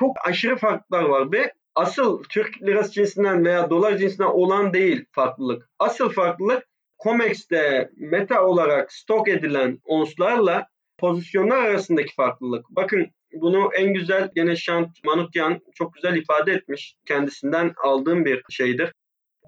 [0.00, 5.68] Çok aşırı farklar var ve asıl Türk lirası cinsinden veya dolar cinsinden olan değil farklılık.
[5.78, 6.66] Asıl farklılık
[7.04, 10.66] COMEX'te meta olarak stok edilen onslarla
[10.98, 12.66] pozisyonlar arasındaki farklılık.
[12.70, 16.96] Bakın bunu en güzel gene Şant Manukyan çok güzel ifade etmiş.
[17.06, 18.92] Kendisinden aldığım bir şeydir.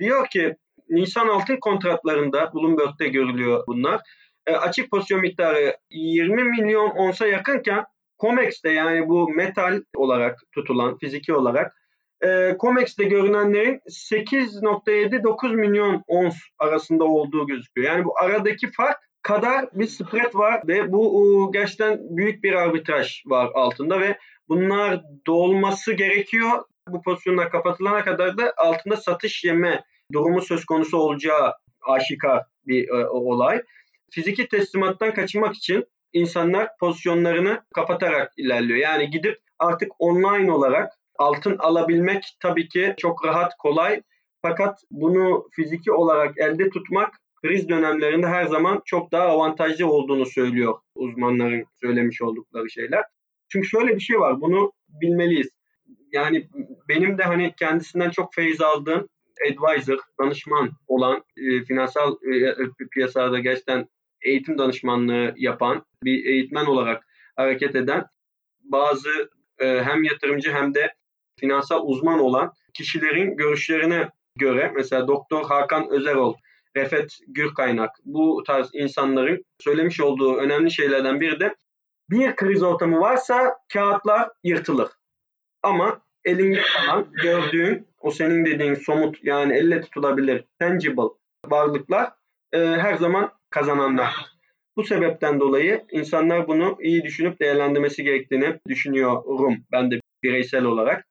[0.00, 0.56] Diyor ki
[0.88, 4.00] Nisan altın kontratlarında Bloomberg'de görülüyor bunlar.
[4.46, 7.84] E, açık pozisyon miktarı 20 milyon onsa yakınken
[8.18, 11.72] COMEX'te yani bu metal olarak tutulan fiziki olarak
[12.24, 17.92] e, COMEX'te görünenlerin 8.7-9 milyon ons arasında olduğu gözüküyor.
[17.92, 23.50] Yani bu aradaki fark kadar bir spread var ve bu gerçekten büyük bir arbitraj var
[23.54, 26.64] altında ve bunlar dolması gerekiyor.
[26.88, 31.52] Bu pozisyonlar kapatılana kadar da altında satış yeme durumu söz konusu olacağı
[31.82, 33.62] aşikar bir e, olay.
[34.10, 38.78] Fiziki teslimattan kaçınmak için insanlar pozisyonlarını kapatarak ilerliyor.
[38.78, 44.02] Yani gidip artık online olarak altın alabilmek tabii ki çok rahat, kolay.
[44.42, 50.74] Fakat bunu fiziki olarak elde tutmak kriz dönemlerinde her zaman çok daha avantajlı olduğunu söylüyor
[50.94, 53.04] uzmanların söylemiş oldukları şeyler.
[53.48, 55.48] Çünkü şöyle bir şey var, bunu bilmeliyiz.
[56.12, 56.48] Yani
[56.88, 59.08] benim de hani kendisinden çok feyiz aldığım
[59.50, 62.54] advisor, danışman olan, e, finansal e,
[62.92, 63.88] piyasalarda gerçekten
[64.22, 68.06] eğitim danışmanlığı yapan bir eğitmen olarak hareket eden
[68.64, 70.94] bazı e, hem yatırımcı hem de
[71.40, 76.34] finansal uzman olan kişilerin görüşlerine göre mesela Doktor Hakan Özerol,
[76.76, 81.54] Refet Gürkaynak bu tarz insanların söylemiş olduğu önemli şeylerden biri de
[82.10, 84.88] bir kriz ortamı varsa kağıtlar yırtılır.
[85.62, 91.08] Ama elinde kalan gördüğün o senin dediğin somut yani elle tutulabilir tangible
[91.46, 92.12] varlıklar
[92.52, 94.14] e, her zaman kazananlar.
[94.76, 101.06] Bu sebepten dolayı insanlar bunu iyi düşünüp değerlendirmesi gerektiğini düşünüyorum ben de bireysel olarak.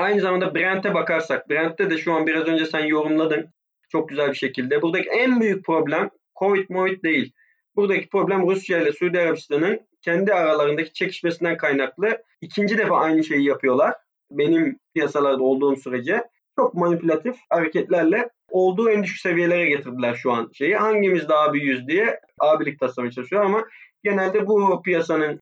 [0.00, 3.50] Aynı zamanda Brent'e bakarsak, Brent'te de şu an biraz önce sen yorumladın
[3.88, 4.82] çok güzel bir şekilde.
[4.82, 7.32] Buradaki en büyük problem Covid Covid değil.
[7.76, 13.94] Buradaki problem Rusya ile Suudi Arabistan'ın kendi aralarındaki çekişmesinden kaynaklı ikinci defa aynı şeyi yapıyorlar.
[14.30, 16.24] Benim piyasalarda olduğum sürece
[16.58, 20.76] çok manipülatif hareketlerle olduğu en düşük seviyelere getirdiler şu an şeyi.
[20.76, 23.64] Hangimiz daha büyüğüz diye abilik taslamaya çalışıyor ama
[24.04, 25.40] genelde bu piyasanın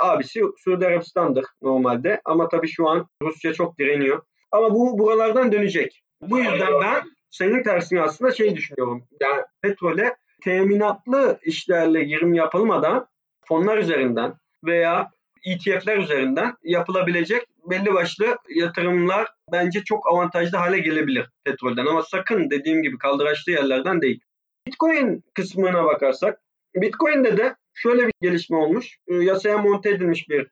[0.00, 2.20] abisi Suudi Arabistan'dır normalde.
[2.24, 4.22] Ama tabii şu an Rusya çok direniyor.
[4.52, 6.02] Ama bu buralardan dönecek.
[6.22, 9.04] Bu yüzden ben senin tersine aslında şey düşünüyorum.
[9.20, 13.06] Yani petrole teminatlı işlerle girim yapılmadan
[13.44, 14.34] fonlar üzerinden
[14.64, 15.10] veya
[15.46, 21.86] ETF'ler üzerinden yapılabilecek belli başlı yatırımlar bence çok avantajlı hale gelebilir petrolden.
[21.86, 24.20] Ama sakın dediğim gibi kaldıraçlı yerlerden değil.
[24.66, 26.40] Bitcoin kısmına bakarsak
[26.74, 28.98] Bitcoin'de de şöyle bir gelişme olmuş.
[29.08, 30.46] Ee, yasaya monte edilmiş bir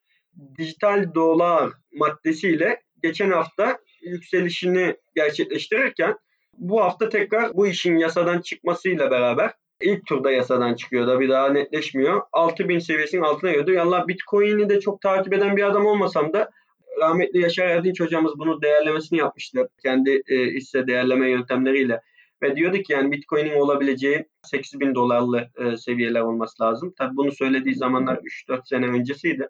[0.59, 6.17] dijital dolar maddesiyle geçen hafta yükselişini gerçekleştirirken
[6.59, 11.49] bu hafta tekrar bu işin yasadan çıkmasıyla beraber ilk turda yasadan çıkıyor da bir daha
[11.49, 12.23] netleşmiyor.
[12.33, 13.87] 6000 seviyesinin altına geliyor.
[13.87, 16.51] Allah Bitcoin'i de çok takip eden bir adam olmasam da
[17.01, 19.69] rahmetli Yaşar Erdinç hocamız bunu değerlemesini yapmıştı.
[19.83, 22.01] Kendi e, hisse değerleme yöntemleriyle.
[22.43, 26.95] Ve diyordu ki yani Bitcoin'in olabileceği 8 bin dolarlı e, seviyeler olması lazım.
[26.99, 29.49] Tabi bunu söylediği zamanlar 3-4 sene öncesiydi.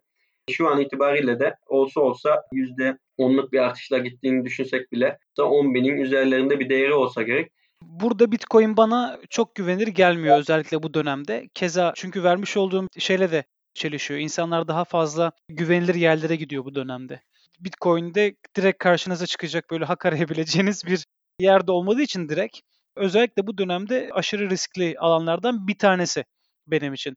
[0.51, 6.61] Şu an itibariyle de olsa olsa %10'luk bir artışla gittiğini düşünsek bile 10 binin üzerlerinde
[6.61, 7.53] bir değeri olsa gerek.
[7.83, 11.49] Burada Bitcoin bana çok güvenilir gelmiyor özellikle bu dönemde.
[11.55, 13.45] Keza çünkü vermiş olduğum şeyle de
[13.75, 14.21] çelişiyor.
[14.21, 17.21] İnsanlar daha fazla güvenilir yerlere gidiyor bu dönemde.
[17.61, 21.07] Bitcoin'de direkt karşınıza çıkacak böyle hak arayabileceğiniz bir
[21.41, 22.61] yerde olmadığı için direkt
[22.97, 26.25] özellikle bu dönemde aşırı riskli alanlardan bir tanesi
[26.67, 27.17] benim için.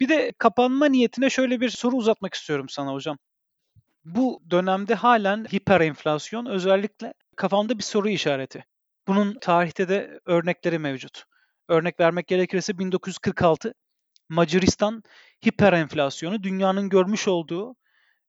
[0.00, 3.18] Bir de kapanma niyetine şöyle bir soru uzatmak istiyorum sana hocam.
[4.04, 8.64] Bu dönemde halen hiper enflasyon özellikle kafamda bir soru işareti.
[9.08, 11.24] Bunun tarihte de örnekleri mevcut.
[11.68, 13.74] Örnek vermek gerekirse 1946
[14.28, 15.02] Macaristan
[15.46, 17.76] hiper enflasyonu dünyanın görmüş olduğu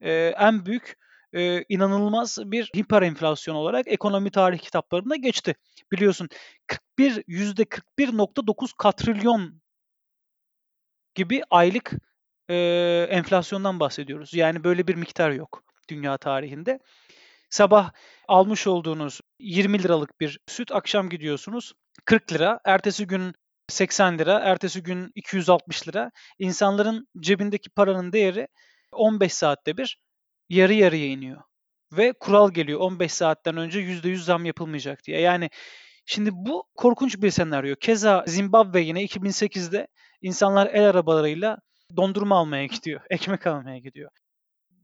[0.02, 0.98] e, en büyük
[1.36, 5.56] e, inanılmaz bir hiper enflasyon olarak ekonomi tarih kitaplarında geçti.
[5.92, 6.30] Biliyorsun
[6.68, 9.62] 41 %41.9 katrilyon
[11.16, 11.92] gibi aylık
[12.50, 12.56] e,
[13.10, 14.34] enflasyondan bahsediyoruz.
[14.34, 16.80] Yani böyle bir miktar yok dünya tarihinde.
[17.50, 17.92] Sabah
[18.28, 21.74] almış olduğunuz 20 liralık bir süt akşam gidiyorsunuz
[22.06, 23.34] 40 lira, ertesi gün
[23.68, 26.12] 80 lira, ertesi gün 260 lira.
[26.40, 28.48] İnsanların cebindeki paranın değeri
[28.92, 29.98] 15 saatte bir
[30.50, 31.42] yarı yarıya iniyor.
[31.94, 35.20] Ve kural geliyor 15 saatten önce %100 zam yapılmayacak diye.
[35.22, 35.50] Yani
[36.06, 37.76] şimdi bu korkunç bir senaryo.
[37.76, 39.88] Keza Zimbabwe yine 2008'de
[40.22, 41.58] insanlar el arabalarıyla
[41.98, 44.12] dondurma almaya gidiyor, ekmek almaya gidiyor.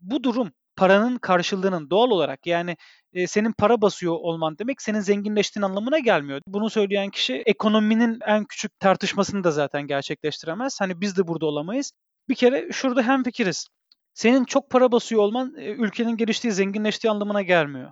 [0.02, 2.78] Bu durum paranın karşılığının doğal olarak yani
[3.14, 6.42] e, senin para basıyor olman demek senin zenginleştiğin anlamına gelmiyor.
[6.48, 10.82] Bunu söyleyen kişi ekonominin en küçük tartışmasını da zaten gerçekleştiremez.
[10.82, 11.92] Hani biz de burada olamayız.
[12.30, 13.68] Bir kere şurada hem fikiriz.
[14.14, 17.92] Senin çok para basıyor olman e, ülkenin geliştiği, zenginleştiği anlamına gelmiyor.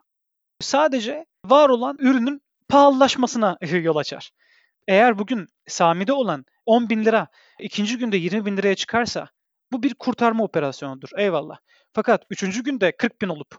[0.60, 4.32] Sadece var olan ürünün pahalılaşmasına yol açar.
[4.88, 7.28] Eğer bugün Sami'de olan 10 bin lira
[7.60, 9.28] ikinci günde 20 bin liraya çıkarsa
[9.72, 11.10] bu bir kurtarma operasyonudur.
[11.18, 11.58] Eyvallah.
[11.94, 13.58] Fakat üçüncü günde 40 bin olup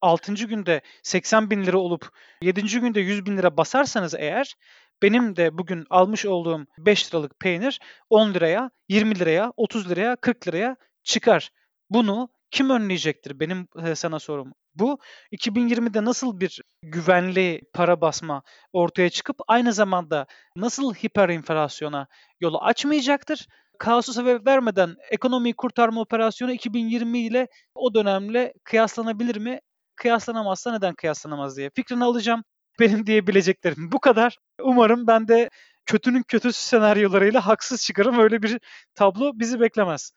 [0.00, 0.34] 6.
[0.34, 2.08] günde 80 bin lira olup
[2.42, 2.80] 7.
[2.80, 4.54] günde 100 bin lira basarsanız eğer
[5.02, 10.48] benim de bugün almış olduğum 5 liralık peynir 10 liraya, 20 liraya, 30 liraya, 40
[10.48, 11.50] liraya çıkar.
[11.90, 13.40] Bunu kim önleyecektir?
[13.40, 14.98] Benim sana sorum bu.
[15.32, 18.42] 2020'de nasıl bir güvenli para basma
[18.72, 22.06] ortaya çıkıp aynı zamanda nasıl hiperinflasyona
[22.40, 23.46] yolu açmayacaktır?
[23.78, 29.60] Kaosu sebep vermeden ekonomiyi kurtarma operasyonu 2020 ile o dönemle kıyaslanabilir mi?
[29.96, 32.44] Kıyaslanamazsa neden kıyaslanamaz diye fikrini alacağım.
[32.80, 34.38] Benim diyebileceklerim bu kadar.
[34.62, 35.50] Umarım ben de
[35.86, 38.18] kötünün kötüsü senaryolarıyla haksız çıkarım.
[38.18, 38.58] Öyle bir
[38.94, 40.12] tablo bizi beklemez.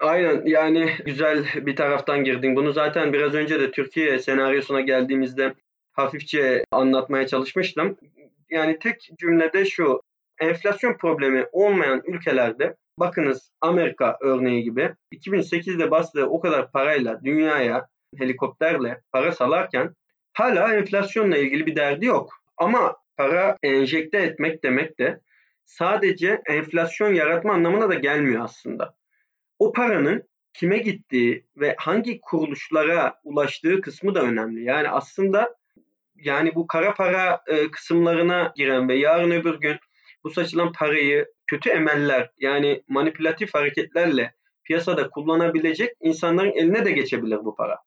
[0.00, 2.56] Aynen yani güzel bir taraftan girdin.
[2.56, 5.54] Bunu zaten biraz önce de Türkiye senaryosuna geldiğimizde
[5.92, 7.96] hafifçe anlatmaya çalışmıştım.
[8.50, 10.00] Yani tek cümlede şu
[10.40, 17.86] enflasyon problemi olmayan ülkelerde bakınız Amerika örneği gibi 2008'de bastığı o kadar parayla dünyaya
[18.18, 19.94] helikopterle para salarken
[20.32, 22.32] hala enflasyonla ilgili bir derdi yok.
[22.56, 25.20] Ama para enjekte etmek demek de
[25.64, 28.94] sadece enflasyon yaratma anlamına da gelmiyor aslında.
[29.58, 34.64] O paranın kime gittiği ve hangi kuruluşlara ulaştığı kısmı da önemli.
[34.64, 35.56] Yani aslında
[36.16, 39.76] yani bu kara para e, kısımlarına giren ve yarın öbür gün
[40.24, 44.34] bu saçılan parayı kötü emeller yani manipülatif hareketlerle
[44.64, 47.78] piyasada kullanabilecek insanların eline de geçebilir bu para.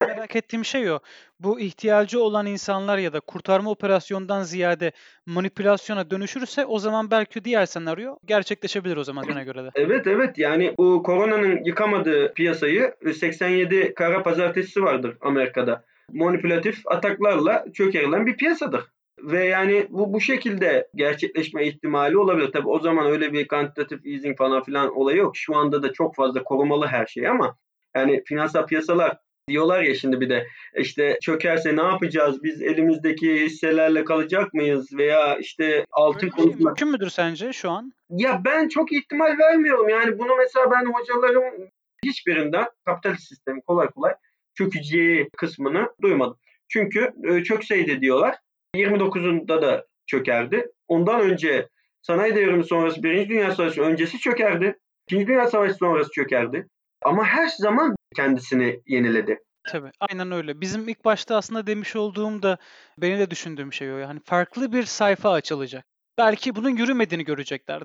[0.00, 0.98] Merak ettiğim şey o.
[1.40, 4.92] Bu ihtiyacı olan insanlar ya da kurtarma operasyondan ziyade
[5.26, 9.70] manipülasyona dönüşürse o zaman belki diğer senaryo gerçekleşebilir o zaman bana göre de.
[9.74, 15.84] Evet evet yani bu koronanın yıkamadığı piyasayı 87 kara pazartesi vardır Amerika'da.
[16.12, 18.84] Manipülatif ataklarla çökerilen bir piyasadır.
[19.22, 22.52] Ve yani bu bu şekilde gerçekleşme ihtimali olabilir.
[22.52, 25.36] Tabi o zaman öyle bir quantitative easing falan filan olayı yok.
[25.36, 27.56] Şu anda da çok fazla korumalı her şey ama
[27.96, 29.16] yani finansal piyasalar
[29.48, 32.42] diyorlar ya şimdi bir de işte çökerse ne yapacağız?
[32.42, 34.88] Biz elimizdeki hisselerle kalacak mıyız?
[34.92, 36.64] Veya işte altın şey konusunda...
[36.64, 37.92] Mümkün müdür sence şu an?
[38.10, 39.88] Ya ben çok ihtimal vermiyorum.
[39.88, 41.68] Yani bunu mesela ben hocalarım
[42.04, 44.14] hiçbirinden kapitalist sistemi kolay kolay
[44.54, 46.38] çökeceği kısmını duymadım.
[46.68, 48.36] Çünkü e, çökseydi diyorlar
[48.76, 50.70] 29'unda da çökerdi.
[50.88, 51.68] Ondan önce
[52.02, 54.78] sanayi devrimi sonrası Birinci Dünya Savaşı öncesi çökerdi.
[55.08, 56.68] İkinci Dünya Savaşı sonrası çökerdi.
[57.04, 59.38] Ama her zaman kendisini yeniledi.
[59.68, 60.60] Tabii aynen öyle.
[60.60, 62.58] Bizim ilk başta aslında demiş olduğum da
[62.98, 63.96] beni de düşündüğüm şey o.
[63.96, 65.84] Yani farklı bir sayfa açılacak.
[66.18, 67.82] Belki bunun yürümediğini görecekler.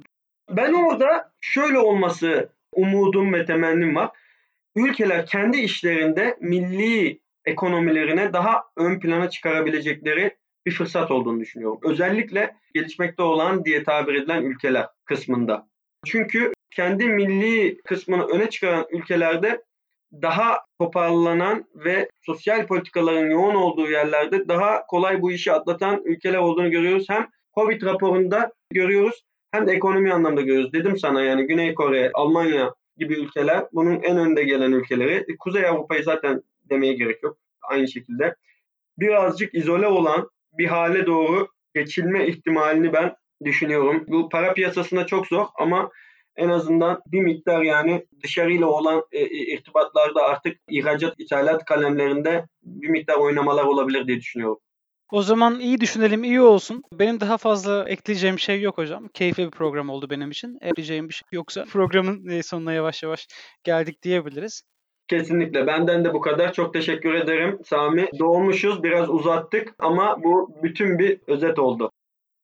[0.50, 4.10] Ben orada şöyle olması umudum ve temennim var.
[4.76, 11.80] Ülkeler kendi işlerinde milli ekonomilerine daha ön plana çıkarabilecekleri bir fırsat olduğunu düşünüyorum.
[11.84, 15.68] Özellikle gelişmekte olan diye tabir edilen ülkeler kısmında.
[16.06, 19.64] Çünkü kendi milli kısmını öne çıkaran ülkelerde
[20.14, 26.72] daha toparlanan ve sosyal politikaların yoğun olduğu yerlerde daha kolay bu işi atlatan ülkeler olduğunu
[26.72, 27.06] görüyoruz.
[27.10, 30.74] Hem Covid raporunda görüyoruz hem de ekonomi anlamda görüyoruz.
[30.74, 35.26] Dedim sana yani Güney Kore, Almanya gibi ülkeler bunun en önde gelen ülkeleri.
[35.40, 37.38] Kuzey Avrupa'yı zaten demeye gerek yok.
[37.62, 38.36] Aynı şekilde
[39.00, 44.04] birazcık izole olan bir hale doğru geçilme ihtimalini ben düşünüyorum.
[44.08, 45.92] Bu para piyasasında çok zor ama
[46.36, 52.90] en azından bir miktar yani dışarıyla olan e, e, irtibatlarda artık ihracat ithalat kalemlerinde bir
[52.90, 54.60] miktar oynamalar olabilir diye düşünüyorum.
[55.12, 56.84] O zaman iyi düşünelim, iyi olsun.
[56.94, 59.08] Benim daha fazla ekleyeceğim şey yok hocam.
[59.08, 60.58] Keyifli bir program oldu benim için.
[60.62, 63.28] Ekleyeceğim bir şey yoksa programın e, sonuna yavaş yavaş
[63.64, 64.64] geldik diyebiliriz.
[65.08, 65.68] Kesinlikle.
[65.68, 66.54] Benden de bu kadar.
[66.54, 68.10] Çok teşekkür ederim Sami.
[68.20, 71.92] Doğmuşuz, biraz uzattık ama bu bütün bir özet oldu.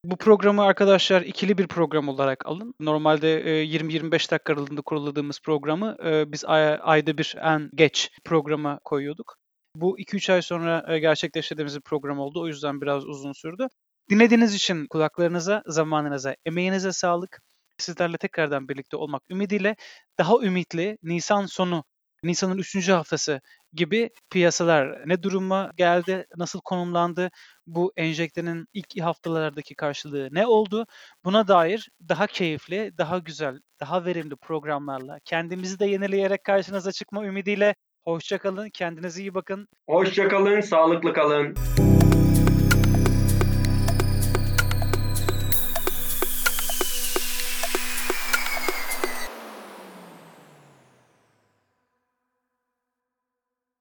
[0.04, 2.74] Bu programı arkadaşlar ikili bir program olarak alın.
[2.80, 5.96] Normalde 20-25 dakika aralığında kuruladığımız programı
[6.32, 6.46] biz
[6.82, 9.36] ayda bir en geç programa koyuyorduk.
[9.76, 12.42] Bu 2-3 ay sonra gerçekleştirdiğimiz bir program oldu.
[12.42, 13.68] O yüzden biraz uzun sürdü.
[14.10, 17.42] Dinlediğiniz için kulaklarınıza, zamanınıza, emeğinize sağlık.
[17.78, 19.76] Sizlerle tekrardan birlikte olmak ümidiyle
[20.18, 21.84] daha ümitli Nisan sonu
[22.24, 22.90] Nisan'ın 3.
[22.90, 23.42] haftası
[23.74, 27.30] gibi piyasalar ne duruma geldi, nasıl konumlandı,
[27.68, 30.86] bu enjektenin ilk haftalardaki karşılığı ne oldu?
[31.26, 37.76] Buna dair daha keyifli, daha güzel, daha verimli programlarla kendimizi de yenileyerek karşınıza çıkma ümidiyle
[38.04, 39.68] hoşçakalın, kendinize iyi bakın.
[39.90, 41.56] Hoşçakalın, sağlıklı kalın.